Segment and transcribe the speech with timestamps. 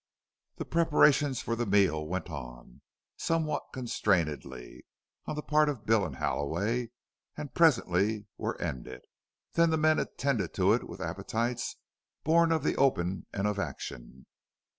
[0.55, 2.81] The preparations for the meal went on,
[3.17, 4.81] somewhat constrainedly
[5.27, 6.89] on the part of Bill and Halloway,
[7.37, 9.01] and presently were ended.
[9.53, 11.75] Then the men attended to it with appetites
[12.23, 14.25] born of the open and of action.